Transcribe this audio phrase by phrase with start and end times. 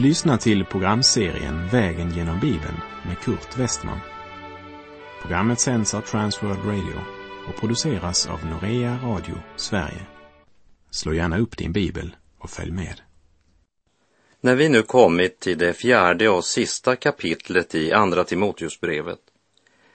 [0.00, 4.00] Du lyssnar till programserien Vägen genom Bibeln med Kurt Westman.
[5.22, 7.00] Programmet sänds av Transworld Radio
[7.48, 10.06] och produceras av Norea Radio Sverige.
[10.90, 13.00] Slå gärna upp din bibel och följ med.
[14.40, 19.20] När vi nu kommit till det fjärde och sista kapitlet i Andra Timoteusbrevet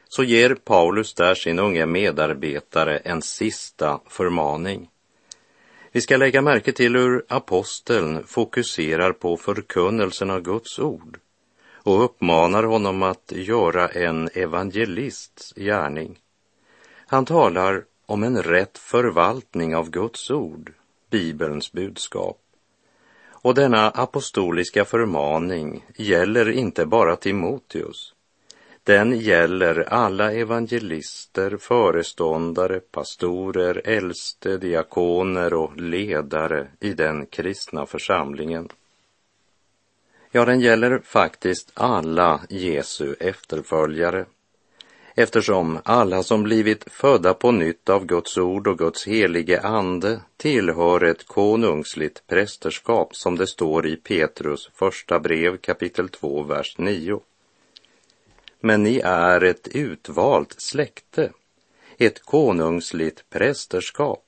[0.07, 4.89] så ger Paulus där sin unge medarbetare en sista förmaning.
[5.95, 11.19] Vi ska lägga märke till hur aposteln fokuserar på förkunnelsen av Guds ord
[11.73, 16.19] och uppmanar honom att göra en evangelists gärning.
[17.07, 20.73] Han talar om en rätt förvaltning av Guds ord,
[21.09, 22.39] Bibelns budskap.
[23.29, 28.14] Och denna apostoliska förmaning gäller inte bara Timoteus.
[28.85, 38.69] Den gäller alla evangelister, föreståndare, pastorer, äldste, diakoner och ledare i den kristna församlingen.
[40.31, 44.25] Ja, den gäller faktiskt alla Jesu efterföljare
[45.15, 51.03] eftersom alla som blivit födda på nytt av Guds ord och Guds helige ande tillhör
[51.03, 57.19] ett konungsligt prästerskap som det står i Petrus första brev kapitel 2, vers 9.
[58.59, 61.31] Men ni är ett utvalt släkte,
[61.97, 64.23] ett konungsligt prästerskap,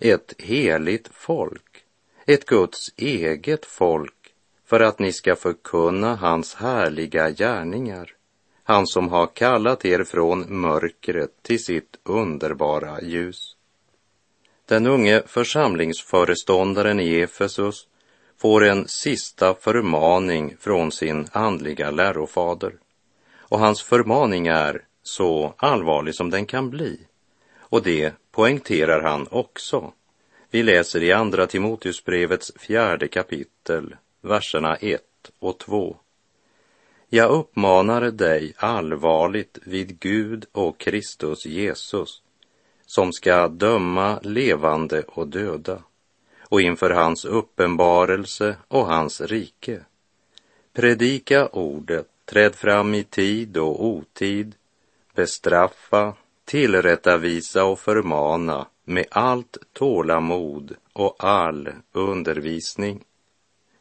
[0.00, 1.84] ett heligt folk,
[2.26, 4.34] ett Guds eget folk
[4.66, 8.14] för att ni ska förkunna hans härliga gärningar
[8.64, 13.56] han som har kallat er från mörkret till sitt underbara ljus.
[14.66, 17.86] Den unge församlingsföreståndaren i Efesus
[18.38, 22.74] får en sista förmaning från sin andliga lärofader.
[23.48, 27.00] Och hans förmaning är så allvarlig som den kan bli.
[27.58, 29.92] Och det poängterar han också.
[30.50, 35.02] Vi läser i Andra Timoteusbrevets fjärde kapitel, verserna 1
[35.38, 35.96] och 2.
[37.08, 42.22] Jag uppmanar dig allvarligt vid Gud och Kristus Jesus,
[42.86, 45.82] som ska döma levande och döda,
[46.40, 49.80] och inför hans uppenbarelse och hans rike.
[50.72, 54.54] Predika ordet, träd fram i tid och otid,
[55.14, 56.14] bestraffa,
[56.44, 63.04] tillrättavisa och förmana med allt tålamod och all undervisning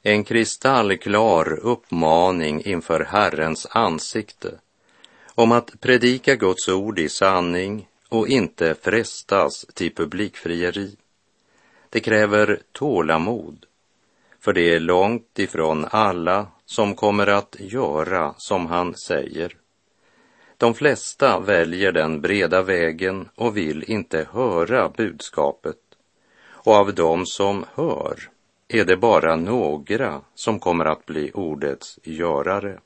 [0.06, 4.60] en kristallklar uppmaning inför Herrens ansikte
[5.36, 10.96] om att predika Guds ord i sanning och inte frestas till publikfrieri.
[11.90, 13.66] Det kräver tålamod,
[14.44, 19.58] för det är långt ifrån alla som kommer att göra som han säger.
[20.58, 25.78] De flesta väljer den breda vägen och vill inte höra budskapet.
[26.46, 28.20] Och av dem som hör
[28.68, 32.80] är det bara några som kommer att bli ordets görare.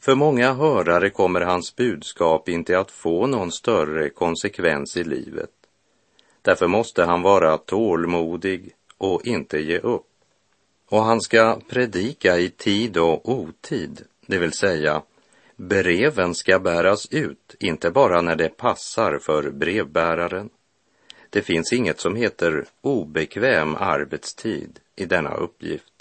[0.00, 5.50] För många hörare kommer hans budskap inte att få någon större konsekvens i livet.
[6.42, 10.07] Därför måste han vara tålmodig och inte ge upp.
[10.88, 15.02] Och han ska predika i tid och otid, det vill säga
[15.56, 20.50] breven ska bäras ut, inte bara när det passar för brevbäraren.
[21.30, 25.92] Det finns inget som heter obekväm arbetstid i denna uppgift.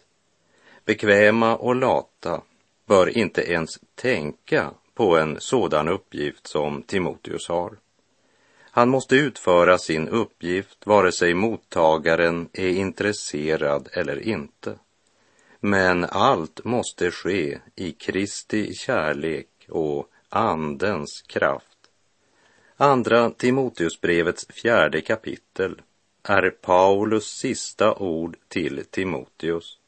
[0.85, 2.41] Bekväma och lata
[2.85, 7.77] bör inte ens tänka på en sådan uppgift som Timoteus har.
[8.77, 14.79] Han måste utföra sin uppgift vare sig mottagaren är intresserad eller inte.
[15.59, 21.77] Men allt måste ske i Kristi kärlek och Andens kraft.
[22.75, 25.81] Andra Timoteusbrevets fjärde kapitel
[26.23, 29.79] är Paulus sista ord till Timoteus.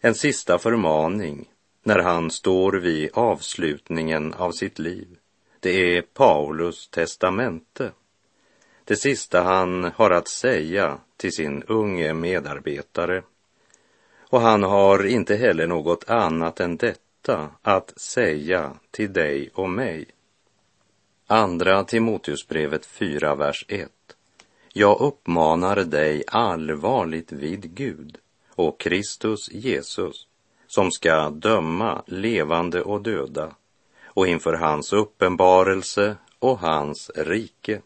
[0.00, 1.48] En sista förmaning
[1.82, 5.17] när han står vid avslutningen av sitt liv.
[5.60, 7.92] Det är Paulus testamente.
[8.84, 13.22] Det sista han har att säga till sin unge medarbetare.
[14.30, 20.06] Och han har inte heller något annat än detta att säga till dig och mig.
[21.26, 23.90] Andra Timoteusbrevet 4, vers 1.
[24.72, 28.18] Jag uppmanar dig allvarligt vid Gud
[28.54, 30.26] och Kristus Jesus
[30.66, 33.54] som ska döma levande och döda
[34.18, 37.80] och inför hans uppenbarelse och hans rike.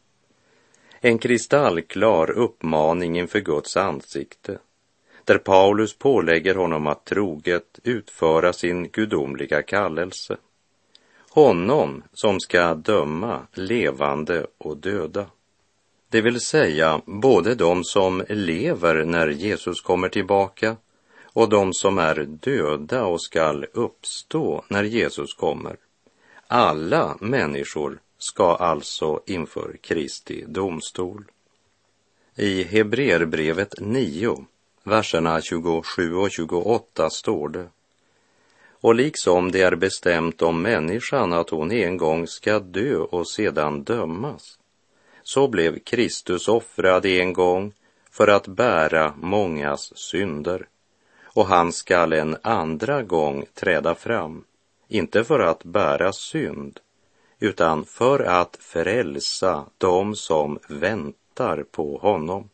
[1.01, 4.59] En kristallklar uppmaning inför Guds ansikte
[5.25, 10.37] där Paulus pålägger honom att troget utföra sin gudomliga kallelse
[11.31, 15.27] honom som ska döma levande och döda.
[16.09, 20.77] Det vill säga både de som lever när Jesus kommer tillbaka
[21.23, 25.77] och de som är döda och skall uppstå när Jesus kommer.
[26.55, 31.25] Alla människor ska alltså inför Kristi domstol.
[32.37, 34.47] I Hebreerbrevet 9,
[34.85, 37.69] verserna 27 och 28 står det.
[38.71, 43.83] Och liksom det är bestämt om människan att hon en gång ska dö och sedan
[43.83, 44.59] dömas,
[45.23, 47.73] så blev Kristus offrad en gång
[48.11, 50.67] för att bära mångas synder.
[51.25, 54.45] Och han skall en andra gång träda fram,
[54.93, 56.81] inte för att bära synd,
[57.39, 62.51] utan för att frälsa dem som väntar på honom.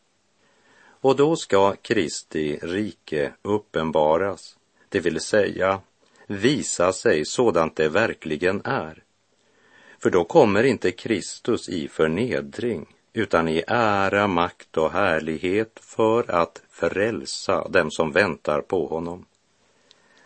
[1.01, 4.57] Och då ska Kristi rike uppenbaras,
[4.89, 5.81] det vill säga
[6.27, 9.03] visa sig sådant det verkligen är.
[9.99, 16.63] För då kommer inte Kristus i förnedring, utan i ära, makt och härlighet för att
[16.71, 19.25] frälsa dem som väntar på honom.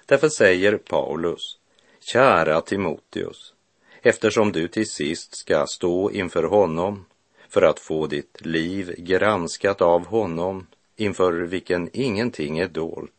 [0.07, 1.59] Därför säger Paulus,
[2.03, 3.55] kära Timoteus,
[4.03, 7.05] eftersom du till sist ska stå inför honom
[7.49, 10.67] för att få ditt liv granskat av honom
[10.97, 13.13] inför vilken ingenting är dolt.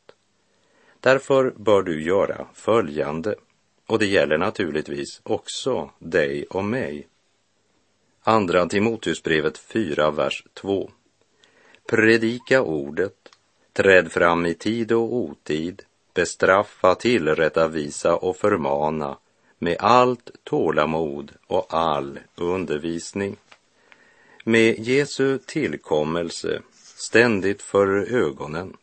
[0.99, 3.35] Därför bör du göra följande,
[3.87, 7.07] och det gäller naturligtvis också dig och mig.
[8.23, 10.91] Andra Timoteusbrevet 4, vers 2.
[11.87, 13.29] Predika ordet,
[13.73, 15.81] träd fram i tid och otid,
[16.13, 19.17] bestraffa, tillrättavisa och förmana
[19.57, 23.35] med allt tålamod och all undervisning.
[24.43, 26.61] Med Jesu tillkommelse
[26.95, 28.77] ständigt för ögonen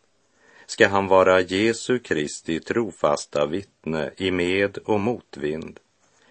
[0.66, 5.80] ska han vara Jesu Kristi trofasta vittne i med och motvind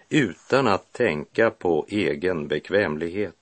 [0.08, 3.34] utan att tänka på egen bekvämlighet.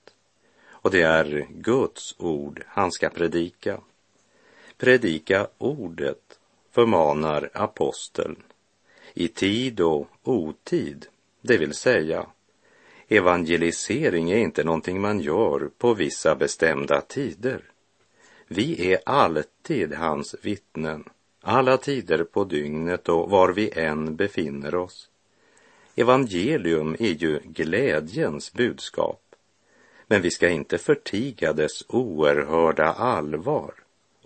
[0.70, 3.80] Och det är Guds ord han ska predika.
[4.76, 6.27] Predika ordet,
[6.78, 8.36] förmanar aposteln,
[9.14, 11.06] i tid och otid,
[11.40, 12.26] det vill säga
[13.08, 17.62] evangelisering är inte någonting man gör på vissa bestämda tider.
[18.48, 21.04] Vi är alltid hans vittnen,
[21.40, 25.08] alla tider på dygnet och var vi än befinner oss.
[25.96, 29.22] Evangelium är ju glädjens budskap,
[30.06, 33.74] men vi ska inte förtiga dess oerhörda allvar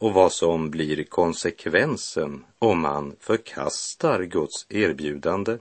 [0.02, 5.58] och vad som blir konsekvensen om man förkastar Guds erbjudande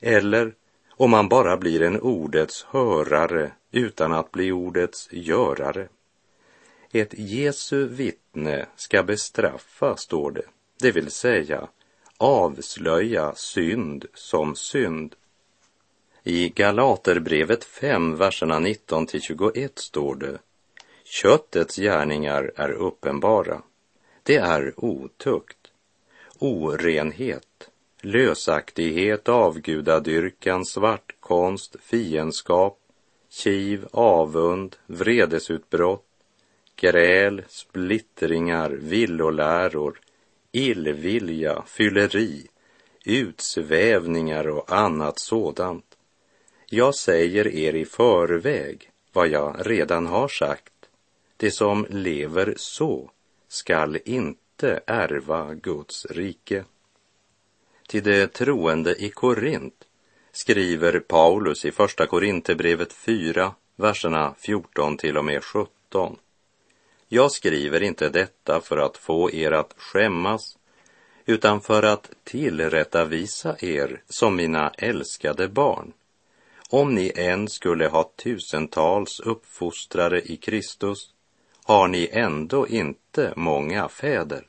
[0.00, 0.54] eller
[0.90, 5.88] om man bara blir en ordets hörare utan att bli ordets görare.
[6.92, 10.44] Ett Jesu vittne ska bestraffa, står det,
[10.80, 11.68] det vill säga
[12.18, 15.14] avslöja synd som synd.
[16.24, 20.38] I Galaterbrevet 5, verserna 19 till 21 står det
[21.08, 23.62] Köttets gärningar är uppenbara.
[24.22, 25.72] Det är otukt,
[26.38, 27.70] orenhet,
[28.00, 32.78] lösaktighet, avgudadyrkan, svartkonst, fiendskap,
[33.30, 36.04] kiv, avund, vredesutbrott,
[36.76, 40.00] gräl, splittringar, villoläror,
[40.52, 42.46] illvilja, fylleri,
[43.04, 45.96] utsvävningar och annat sådant.
[46.68, 50.72] Jag säger er i förväg vad jag redan har sagt.
[51.36, 53.10] Det som lever så
[53.48, 56.64] skall inte ärva Guds rike.
[57.88, 59.84] Till de troende i Korint
[60.32, 66.16] skriver Paulus i Första Korinthierbrevet 4, verserna 14 till och med 17.
[67.08, 70.58] Jag skriver inte detta för att få er att skämmas,
[71.26, 75.92] utan för att tillrättavisa er som mina älskade barn.
[76.70, 81.12] Om ni än skulle ha tusentals uppfostrare i Kristus,
[81.66, 84.46] har ni ändå inte många fäder.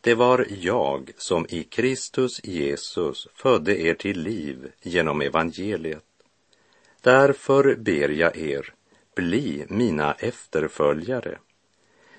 [0.00, 6.04] Det var jag som i Kristus Jesus födde er till liv genom evangeliet.
[7.02, 8.74] Därför ber jag er,
[9.16, 11.38] bli mina efterföljare.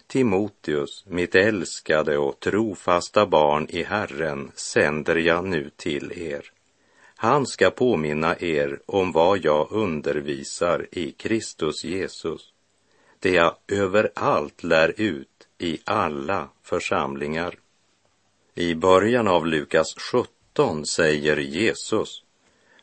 [0.07, 6.51] Timoteus, mitt älskade och trofasta barn i Herren, sänder jag nu till er.
[7.15, 12.53] Han ska påminna er om vad jag undervisar i Kristus Jesus,
[13.19, 17.55] det jag överallt lär ut i alla församlingar.
[18.55, 22.23] I början av Lukas 17 säger Jesus,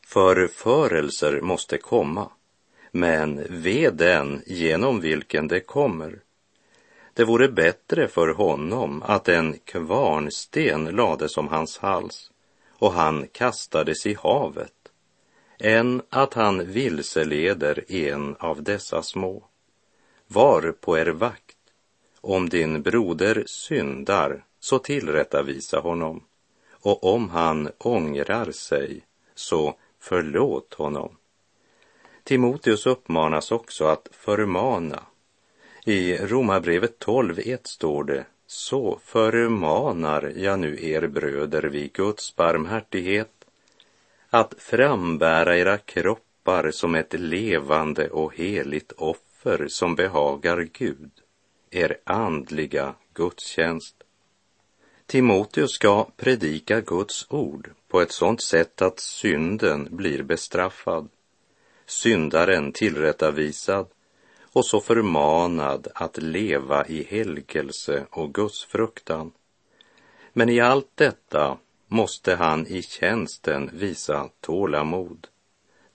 [0.07, 2.31] förförelser måste komma,
[2.91, 6.19] men ve den genom vilken det kommer.
[7.13, 12.31] Det vore bättre för honom att en kvarnsten lades om hans hals
[12.69, 14.73] och han kastades i havet
[15.59, 19.46] än att han vilseleder en av dessa små.
[20.27, 21.57] Var på er vakt.
[22.21, 26.23] Om din broder syndar, så tillrättavisa honom.
[26.71, 29.01] Och om han ångrar sig,
[29.35, 31.17] så förlåt honom.
[32.23, 35.03] Timoteus uppmanas också att förmana.
[35.85, 43.45] I Romarbrevet 12.1 står det så förmanar jag nu er bröder vid Guds barmhärtighet
[44.29, 49.26] att frambära era kroppar som ett levande och heligt offer
[49.69, 51.11] som behagar Gud,
[51.71, 54.03] er andliga gudstjänst.
[55.05, 61.09] Timoteus ska predika Guds ord på ett sådant sätt att synden blir bestraffad,
[61.85, 63.87] syndaren tillrättavisad
[64.53, 69.31] och så förmanad att leva i helgelse och gudsfruktan.
[70.33, 75.27] Men i allt detta måste han i tjänsten visa tålamod,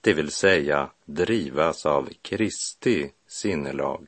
[0.03, 4.05] det vill säga drivas av Kristi sinnelag.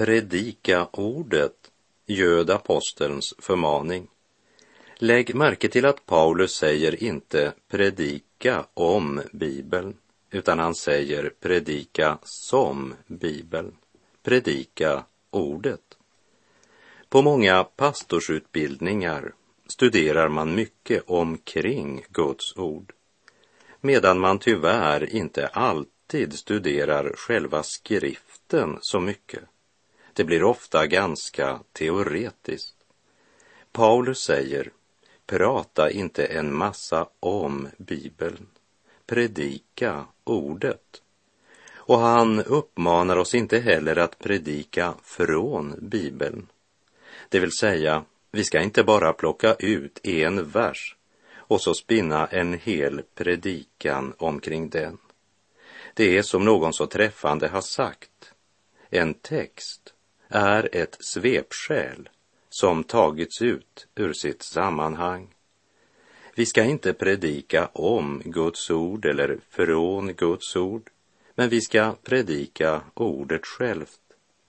[0.00, 1.70] Predika ordet,
[2.06, 4.08] göd apostelns förmaning.
[4.96, 9.96] Lägg märke till att Paulus säger inte predika om Bibeln,
[10.30, 13.76] utan han säger predika som Bibeln.
[14.22, 15.98] Predika ordet.
[17.08, 19.34] På många pastorsutbildningar
[19.66, 22.92] studerar man mycket omkring Guds ord,
[23.80, 29.44] medan man tyvärr inte alltid studerar själva skriften så mycket.
[30.20, 32.76] Det blir ofta ganska teoretiskt.
[33.72, 34.72] Paulus säger,
[35.26, 38.46] prata inte en massa om Bibeln,
[39.06, 41.02] predika ordet.
[41.74, 46.46] Och han uppmanar oss inte heller att predika från Bibeln.
[47.28, 50.96] Det vill säga, vi ska inte bara plocka ut en vers
[51.36, 54.98] och så spinna en hel predikan omkring den.
[55.94, 58.32] Det är som någon så träffande har sagt,
[58.90, 59.94] en text
[60.30, 62.08] är ett svepskäl
[62.48, 65.34] som tagits ut ur sitt sammanhang.
[66.34, 70.90] Vi ska inte predika om Guds ord eller från Guds ord,
[71.34, 74.00] men vi ska predika ordet självt.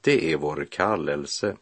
[0.01, 1.55] Det är vår kallelse.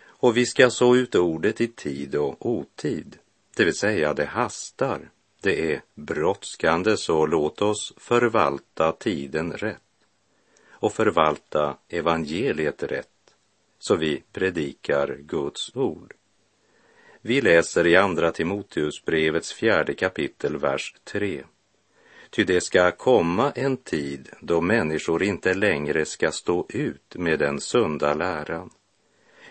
[0.00, 3.18] Och vi ska så ut ordet i tid och otid,
[3.56, 5.10] det vill säga det hastar.
[5.40, 9.82] Det är brådskande, så låt oss förvalta tiden rätt
[10.70, 13.17] och förvalta evangeliet rätt
[13.78, 16.14] så vi predikar Guds ord.
[17.20, 21.44] Vi läser i Andra Timoteusbrevets fjärde kapitel, vers 3.
[22.30, 27.60] Ty det ska komma en tid då människor inte längre ska stå ut med den
[27.60, 28.70] sunda läran,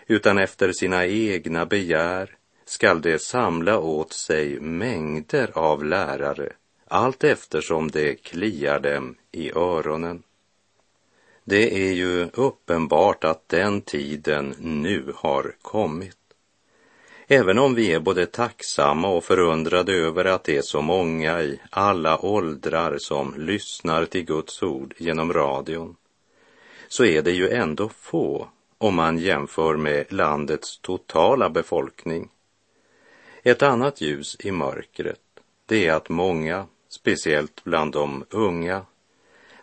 [0.06, 6.52] utan efter sina egna begär skall de samla åt sig mängder av lärare,
[6.86, 10.22] allt eftersom det kliar dem i öronen.
[11.50, 16.16] Det är ju uppenbart att den tiden nu har kommit.
[17.26, 21.60] Även om vi är både tacksamma och förundrade över att det är så många i
[21.70, 25.96] alla åldrar som lyssnar till Guds ord genom radion,
[26.88, 32.28] så är det ju ändå få om man jämför med landets totala befolkning.
[33.42, 35.20] Ett annat ljus i mörkret,
[35.66, 38.86] det är att många, speciellt bland de unga,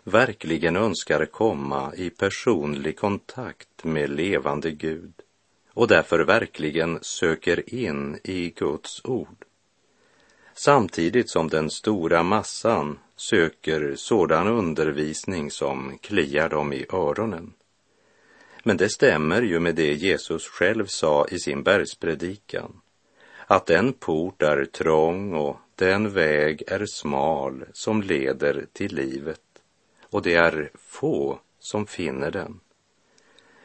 [0.06, 5.12] verkligen önskar komma i personlig kontakt med levande Gud
[5.72, 9.44] och därför verkligen söker in i Guds ord.
[10.54, 17.52] Samtidigt som den stora massan söker sådan undervisning som kliar dem i öronen.
[18.64, 22.80] Men det stämmer ju med det Jesus själv sa i sin bergspredikan,
[23.46, 29.40] att den port är trång och den väg är smal som leder till livet
[30.10, 32.60] och det är få som finner den.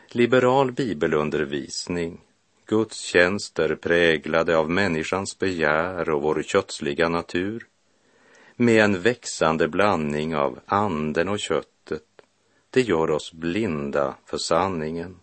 [0.08, 2.22] Liberal bibelundervisning,
[2.66, 7.68] gudstjänster präglade av människans begär och vår kötsliga natur,
[8.56, 12.04] med en växande blandning av anden och köttet,
[12.70, 15.20] det gör oss blinda för sanningen.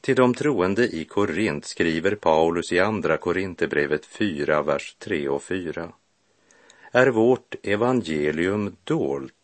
[0.00, 5.92] Till de troende i Korint skriver Paulus i Andra Korinthierbrevet 4, vers 3 och 4.
[6.92, 9.34] Är vårt evangelium dolt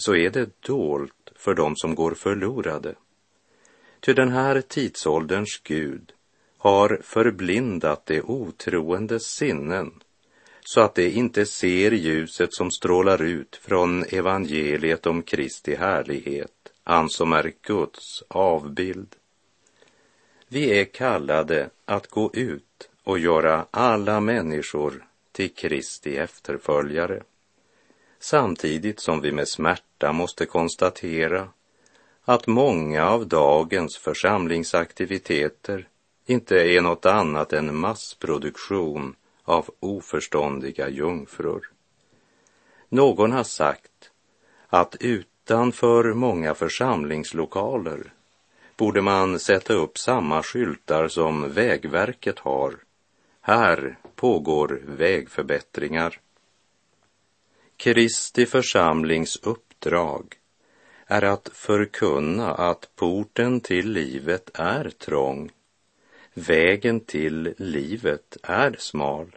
[0.00, 2.94] så är det dolt för dem som går förlorade.
[4.00, 6.12] Ty den här tidsålderns Gud
[6.58, 9.92] har förblindat de otroendes sinnen
[10.60, 17.08] så att de inte ser ljuset som strålar ut från evangeliet om Kristi härlighet, han
[17.08, 19.16] som är Guds avbild.
[20.48, 27.22] Vi är kallade att gå ut och göra alla människor till Kristi efterföljare.
[28.22, 31.48] Samtidigt som vi med smärta måste konstatera
[32.24, 35.88] att många av dagens församlingsaktiviteter
[36.26, 41.70] inte är något annat än massproduktion av oförståndiga jungfrur.
[42.88, 44.10] Någon har sagt
[44.68, 48.12] att utanför många församlingslokaler
[48.76, 52.76] borde man sätta upp samma skyltar som Vägverket har.
[53.40, 56.20] Här pågår vägförbättringar.
[57.82, 60.34] Kristi församlings uppdrag
[61.06, 65.50] är att förkunna att porten till livet är trång.
[66.34, 69.36] Vägen till livet är smal.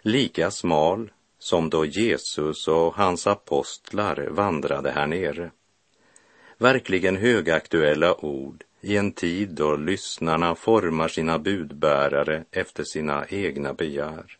[0.00, 5.50] Lika smal som då Jesus och hans apostlar vandrade här nere.
[6.58, 14.38] Verkligen högaktuella ord i en tid då lyssnarna formar sina budbärare efter sina egna begär.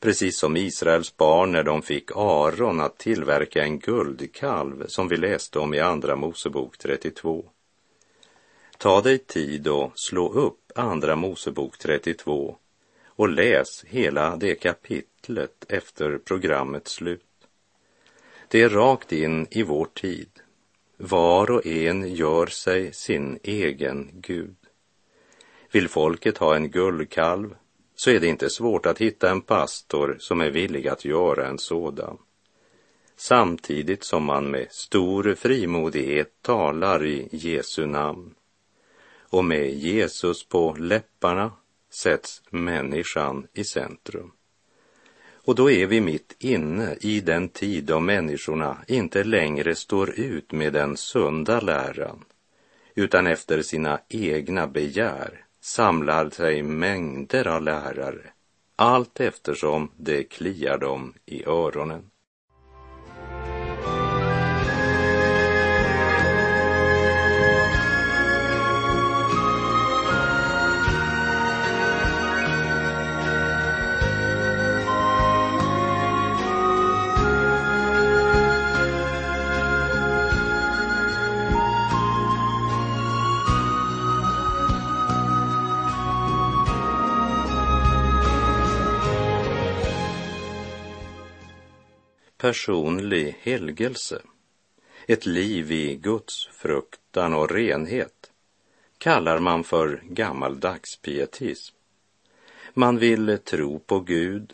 [0.00, 5.58] Precis som Israels barn när de fick Aron att tillverka en guldkalv som vi läste
[5.58, 7.44] om i Andra Mosebok 32.
[8.78, 12.56] Ta dig tid och slå upp Andra Mosebok 32
[13.06, 17.22] och läs hela det kapitlet efter programmets slut.
[18.48, 20.30] Det är rakt in i vår tid.
[20.96, 24.56] Var och en gör sig sin egen Gud.
[25.72, 27.54] Vill folket ha en guldkalv
[27.96, 31.58] så är det inte svårt att hitta en pastor som är villig att göra en
[31.58, 32.18] sådan.
[33.16, 38.34] Samtidigt som man med stor frimodighet talar i Jesu namn.
[39.28, 41.52] Och med Jesus på läpparna
[41.90, 44.32] sätts människan i centrum.
[45.46, 50.52] Och då är vi mitt inne i den tid då människorna inte längre står ut
[50.52, 52.24] med den sunda läran,
[52.94, 58.30] utan efter sina egna begär samlar sig mängder av lärare,
[58.76, 62.10] allt eftersom det kliar dem i öronen.
[92.46, 94.22] Personlig helgelse,
[95.06, 98.30] ett liv i Guds fruktan och renhet,
[98.98, 101.74] kallar man för gammaldags pietism.
[102.74, 104.52] Man vill tro på Gud,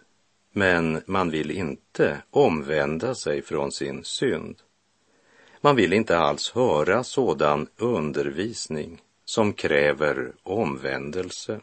[0.53, 4.57] men man vill inte omvända sig från sin synd.
[5.61, 11.61] Man vill inte alls höra sådan undervisning som kräver omvändelse.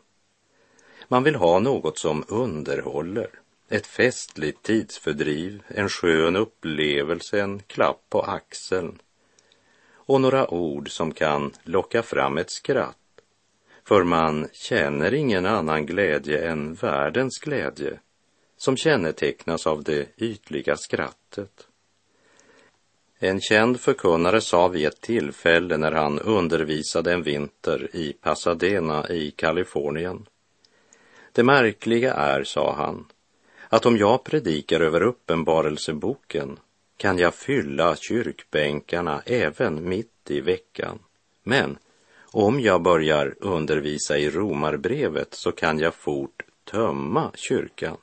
[1.07, 3.29] Man vill ha något som underhåller,
[3.69, 8.99] ett festligt tidsfördriv, en skön upplevelse, en klapp på axeln
[9.93, 12.95] och några ord som kan locka fram ett skratt.
[13.83, 17.99] För man känner ingen annan glädje än världens glädje
[18.57, 21.67] som kännetecknas av det ytliga skrattet.
[23.19, 29.31] En känd förkunnare sa vid ett tillfälle när han undervisade en vinter i Pasadena i
[29.31, 30.25] Kalifornien.
[31.31, 33.05] Det märkliga är, sa han,
[33.69, 36.59] att om jag predikar över uppenbarelseboken
[36.97, 40.99] kan jag fylla kyrkbänkarna även mitt i veckan.
[41.43, 41.77] Men
[42.31, 47.97] om jag börjar undervisa i romarbrevet så kan jag fort tömma kyrkan.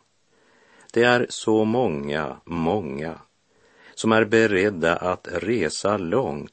[0.93, 3.21] Det är så många, många
[3.95, 6.53] som är beredda att resa långt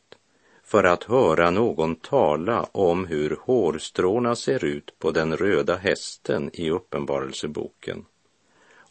[0.63, 6.69] för att höra någon tala om hur hårstråna ser ut på den röda hästen i
[6.69, 8.05] Uppenbarelseboken.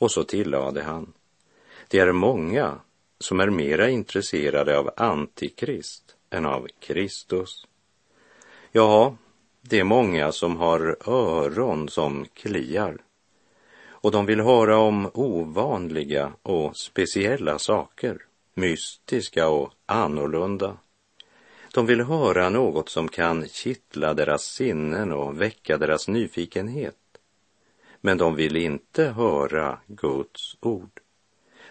[0.02, 1.12] Och så tillade han,
[1.88, 2.80] det är många
[3.18, 7.66] som är mera intresserade av Antikrist än av Kristus.
[8.72, 9.16] Ja,
[9.60, 12.98] det är många som har öron som kliar
[13.88, 18.22] och de vill höra om ovanliga och speciella saker,
[18.54, 20.76] mystiska och annorlunda.
[21.74, 26.96] De vill höra något som kan kittla deras sinnen och väcka deras nyfikenhet
[28.04, 31.00] men de vill inte höra Guds ord.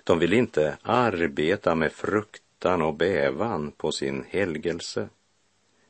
[0.04, 5.10] De vill inte arbeta med fruktan och bävan på sin helgelse.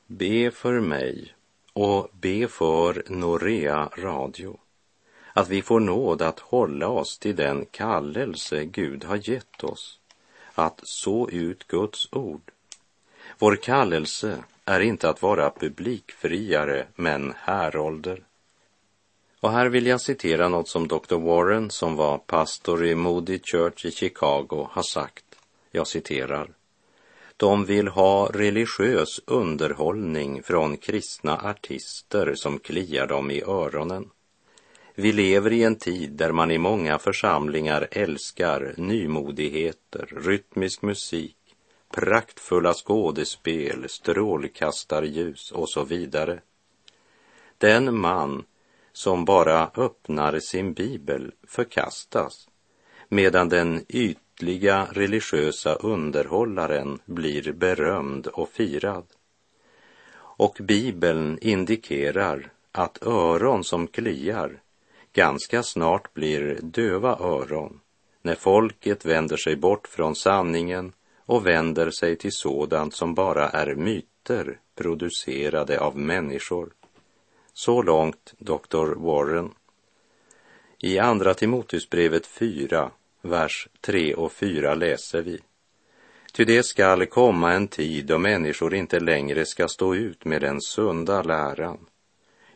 [0.08, 1.34] Be för mig
[1.74, 4.60] och be för Norea Radio
[5.34, 10.00] att vi får nåd att hålla oss till den kallelse Gud har gett oss,
[10.54, 12.52] att så ut Guds ord.
[13.40, 18.24] Vår kallelse är inte att vara publikfriare, men härolder.
[19.42, 21.16] Och här vill jag citera något som Dr.
[21.16, 25.26] Warren, som var pastor i Moody Church i Chicago, har sagt.
[25.72, 26.50] Jag citerar.
[27.38, 34.10] De vill ha religiös underhållning från kristna artister som kliar dem i öronen.
[34.96, 41.38] Vi lever i en tid där man i många församlingar älskar nymodigheter, rytmisk musik,
[41.94, 46.40] praktfulla skådespel, strålkastarljus och så vidare.
[47.58, 48.44] Den man
[48.94, 52.50] som bara öppnar sin bibel förkastas,
[53.10, 59.06] medan den ytliga religiösa underhållaren blir berömd och firad.
[60.14, 64.62] Och bibeln indikerar att öron som kliar
[65.14, 67.80] ganska snart blir döva öron
[68.22, 70.94] när folket vänder sig bort från sanningen
[71.26, 76.74] och vänder sig till sådant som bara är myter producerade av människor.
[77.54, 78.94] Så långt Dr.
[78.96, 79.54] Warren.
[80.80, 85.40] I Andra Timoteusbrevet 4, vers 3 och 4 läser vi.
[86.34, 90.62] Ty det skall komma en tid då människor inte längre ska stå ut med den
[90.62, 91.78] sunda läran,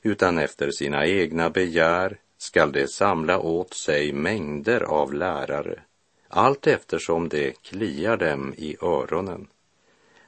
[0.02, 5.82] utan efter sina egna begär skall de samla åt sig mängder av lärare,
[6.28, 9.48] allt eftersom det kliar dem i öronen.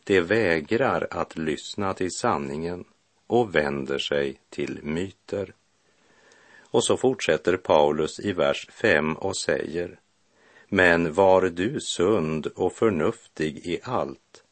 [0.03, 2.85] De vägrar att lyssna till sanningen
[3.27, 5.53] och vänder sig till myter.
[6.59, 9.99] Och så fortsätter Paulus i vers 5 och säger
[10.69, 14.43] Men var du sund och förnuftig i allt,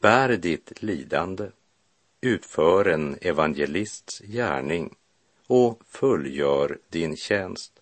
[0.00, 1.46] bär ditt lidande,
[2.20, 4.94] utför en evangelists gärning
[5.46, 7.72] och fullgör din tjänst.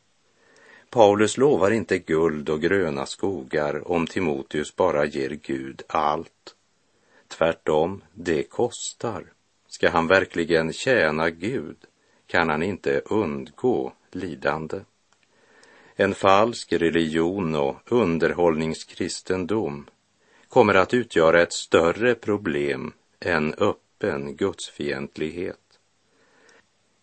[0.90, 6.56] Paulus lovar inte guld och gröna skogar om Timoteus bara ger Gud allt.
[7.28, 9.32] Tvärtom, det kostar.
[9.74, 11.76] Ska han verkligen tjäna Gud
[12.26, 14.80] kan han inte undgå lidande.
[15.94, 19.86] En falsk religion och underhållningskristendom
[20.48, 25.78] kommer att utgöra ett större problem än öppen gudsfientlighet.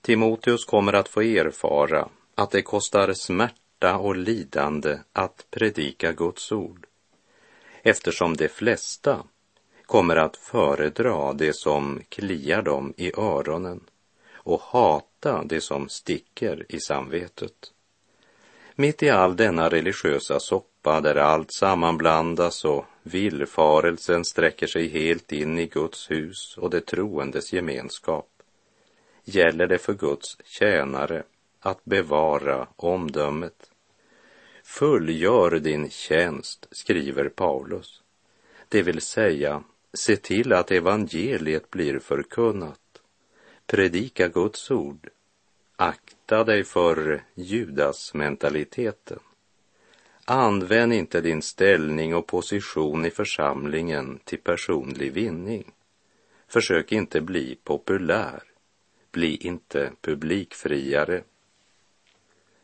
[0.01, 6.85] Timoteus kommer att få erfara att det kostar smärta och lidande att predika Guds ord,
[7.83, 9.23] eftersom de flesta
[9.91, 13.83] kommer att föredra det som kliar dem i öronen
[14.33, 17.73] och hata det som sticker i samvetet.
[18.75, 25.59] Mitt i all denna religiösa soppa där allt sammanblandas och villfarelsen sträcker sig helt in
[25.59, 28.29] i Guds hus och det troendes gemenskap
[29.23, 31.23] gäller det för Guds tjänare
[31.59, 33.69] att bevara omdömet.
[34.63, 38.01] Fullgör din tjänst, skriver Paulus,
[38.69, 43.01] det vill säga se till att evangeliet blir förkunnat.
[43.65, 45.09] Predika Guds ord.
[45.75, 49.19] Akta dig för Judas mentaliteten.
[50.25, 55.71] Använd inte din ställning och position i församlingen till personlig vinning.
[56.47, 58.43] Försök inte bli populär.
[59.11, 61.23] Bli inte publikfriare.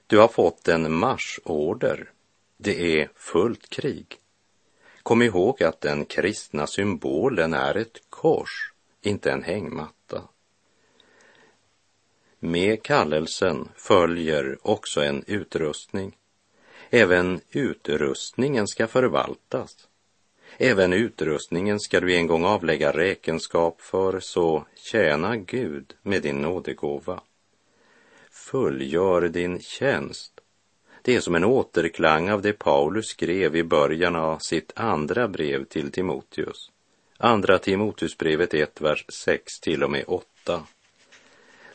[0.08, 2.12] Du har fått en marschorder.
[2.58, 4.20] Det är fullt krig.
[5.08, 10.24] Kom ihåg att den kristna symbolen är ett kors, inte en hängmatta.
[12.40, 16.18] Med kallelsen följer också en utrustning.
[16.90, 19.88] Även utrustningen ska förvaltas.
[20.58, 27.22] Även utrustningen ska du en gång avlägga räkenskap för, så tjäna Gud med din nådegåva.
[28.32, 30.37] Fullgör din tjänst.
[31.08, 35.66] Det är som en återklang av det Paulus skrev i början av sitt andra brev
[35.66, 36.72] till Timoteus.
[37.18, 40.64] Andra Timoteusbrevet 1, vers 6 till och med 8.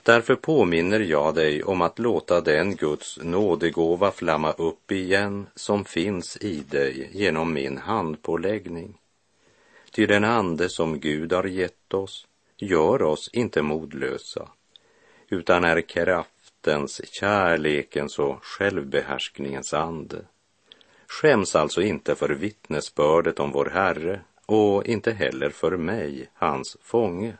[0.02, 6.36] Därför påminner jag dig om att låta den Guds nådegåva flamma upp igen som finns
[6.36, 8.98] i dig genom min handpåläggning.
[9.90, 14.48] Ty den ande som Gud har gett oss gör oss inte modlösa,
[15.28, 20.24] utan är kraft kraftens, kärlekens och självbehärskningens ande.
[21.06, 27.36] Skäms alltså inte för vittnesbördet om vår Herre och inte heller för mig, hans fånge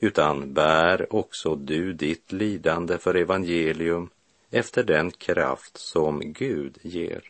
[0.00, 4.10] utan bär också du ditt lidande för evangelium
[4.50, 7.22] efter den kraft som Gud ger.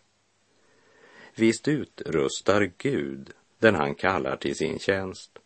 [1.35, 5.39] Visst utrustar Gud den han kallar till sin tjänst.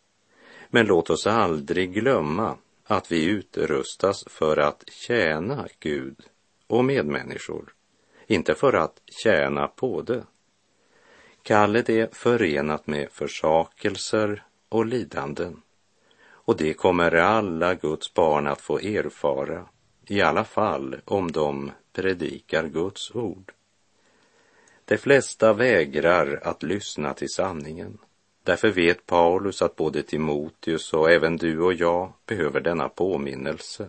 [0.69, 6.15] Men låt oss aldrig glömma att vi utrustas för att tjäna Gud
[6.67, 7.73] och medmänniskor,
[8.27, 10.23] inte för att tjäna på det.
[11.43, 15.61] Kallet är förenat med försakelser och lidanden.
[16.29, 19.65] Och det kommer alla Guds barn att få erfara,
[20.05, 23.53] i alla fall om de predikar Guds ord.
[24.85, 27.97] De flesta vägrar att lyssna till sanningen.
[28.47, 33.87] Därför vet Paulus att både Timoteus och även du och jag behöver denna påminnelse.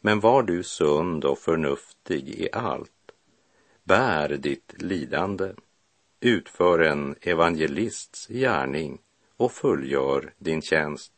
[0.00, 3.12] Men var du sund och förnuftig i allt.
[3.84, 5.52] Bär ditt lidande.
[6.20, 8.98] Utför en evangelists gärning
[9.36, 11.12] och fullgör din tjänst.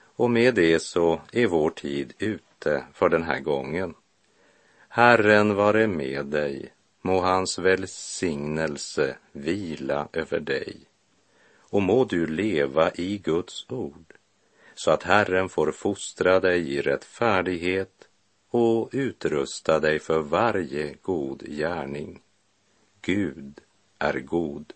[0.00, 3.94] Och med det så är vår tid ute för den här gången.
[4.88, 10.87] Herren vare med dig, må hans välsignelse vila över dig.
[11.70, 14.14] Och må du leva i Guds ord,
[14.74, 18.08] så att Herren får fostra dig i rättfärdighet
[18.50, 22.20] och utrusta dig för varje god gärning.
[23.02, 23.60] Gud
[23.98, 24.72] är god.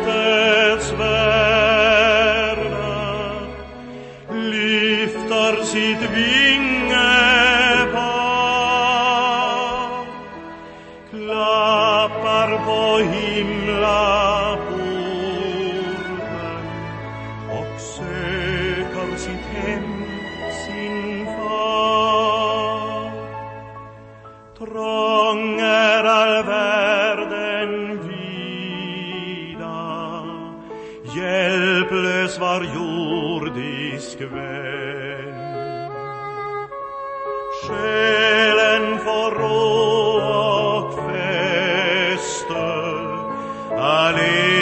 [32.52, 35.34] var jordisk vän.
[37.62, 39.62] Själen får rå
[40.78, 42.54] och fäste
[43.78, 44.61] alena